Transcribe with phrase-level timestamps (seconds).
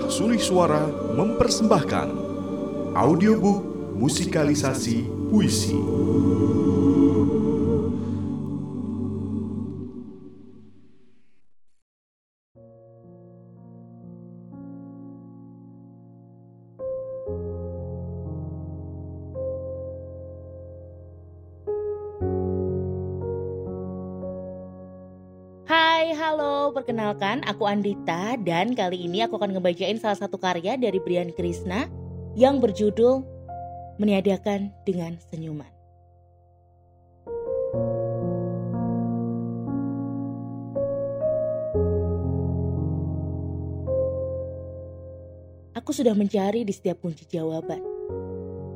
[0.00, 2.08] Rumah Sulih Suara mempersembahkan
[2.96, 3.60] audiobook
[4.00, 5.76] musikalisasi puisi.
[26.30, 31.34] Halo, perkenalkan aku Andita dan kali ini aku akan ngebacain salah satu karya dari Brian
[31.34, 31.90] Krishna
[32.38, 33.26] yang berjudul
[33.98, 35.66] Meniadakan dengan Senyuman.
[45.74, 47.82] Aku sudah mencari di setiap kunci jawaban,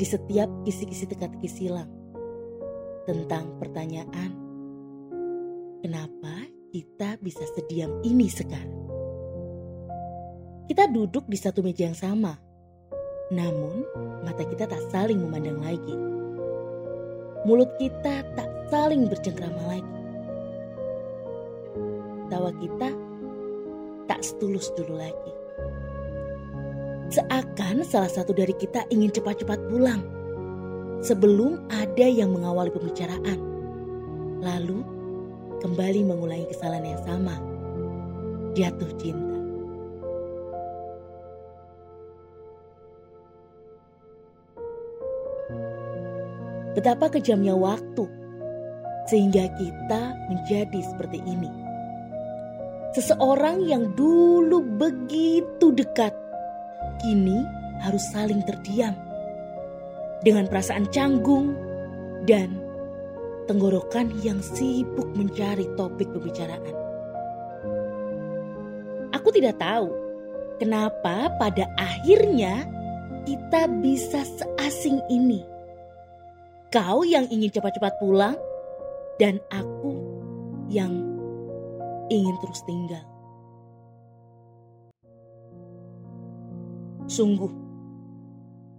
[0.00, 1.92] di setiap kisi-kisi teka-teki silang
[3.04, 4.32] tentang pertanyaan
[5.84, 8.80] kenapa kita bisa sediam ini sekarang.
[10.64, 12.32] Kita duduk di satu meja yang sama,
[13.28, 13.84] namun
[14.24, 15.96] mata kita tak saling memandang lagi.
[17.44, 19.98] Mulut kita tak saling bercengkrama lagi.
[22.32, 22.88] Tawa kita
[24.08, 25.32] tak setulus dulu lagi.
[27.12, 30.00] Seakan salah satu dari kita ingin cepat-cepat pulang
[31.04, 33.36] sebelum ada yang mengawali pembicaraan.
[34.40, 35.01] Lalu
[35.62, 37.38] kembali mengulangi kesalahan yang sama.
[38.58, 39.38] Jatuh cinta.
[46.74, 48.10] Betapa kejamnya waktu
[49.06, 51.50] sehingga kita menjadi seperti ini.
[52.92, 56.12] Seseorang yang dulu begitu dekat,
[57.00, 57.40] kini
[57.80, 58.92] harus saling terdiam
[60.22, 61.56] dengan perasaan canggung
[62.28, 62.61] dan
[63.46, 66.74] tenggorokan yang sibuk mencari topik pembicaraan.
[69.12, 69.92] Aku tidak tahu
[70.58, 72.66] kenapa pada akhirnya
[73.22, 75.42] kita bisa seasing ini.
[76.72, 78.34] Kau yang ingin cepat-cepat pulang
[79.20, 79.92] dan aku
[80.72, 80.90] yang
[82.08, 83.04] ingin terus tinggal.
[87.06, 87.52] Sungguh,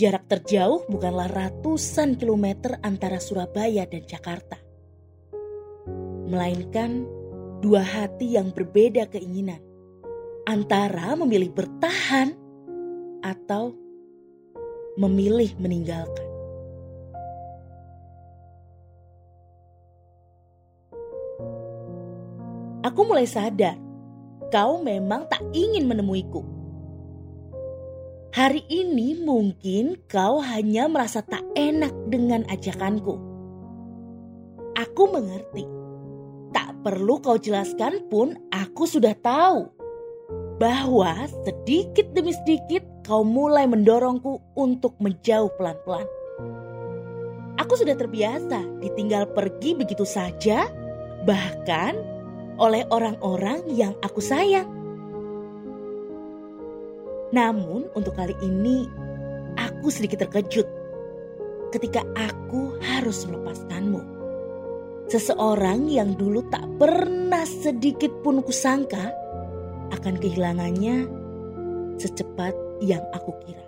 [0.00, 4.56] jarak terjauh bukanlah ratusan kilometer antara Surabaya dan Jakarta,
[6.24, 7.04] melainkan
[7.60, 9.60] dua hati yang berbeda keinginan
[10.48, 12.32] antara memilih bertahan
[13.20, 13.76] atau
[14.96, 16.28] memilih meninggalkan.
[22.80, 23.76] Aku mulai sadar
[24.48, 26.59] kau memang tak ingin menemuiku.
[28.30, 33.18] Hari ini mungkin kau hanya merasa tak enak dengan ajakanku.
[34.78, 35.66] Aku mengerti.
[36.54, 39.66] Tak perlu kau jelaskan pun aku sudah tahu.
[40.62, 46.06] Bahwa sedikit demi sedikit kau mulai mendorongku untuk menjauh pelan-pelan.
[47.58, 50.70] Aku sudah terbiasa ditinggal pergi begitu saja,
[51.26, 51.98] bahkan
[52.62, 54.79] oleh orang-orang yang aku sayang.
[57.30, 58.90] Namun untuk kali ini
[59.54, 60.66] aku sedikit terkejut
[61.70, 64.02] ketika aku harus melepaskanmu.
[65.10, 69.10] Seseorang yang dulu tak pernah sedikit pun kusangka
[69.90, 71.06] akan kehilangannya
[71.98, 73.66] secepat yang aku kira.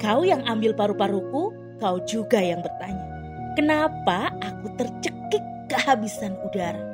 [0.00, 3.08] Kau yang ambil paru-paruku, kau juga yang bertanya.
[3.56, 6.93] Kenapa aku tercekik kehabisan udara?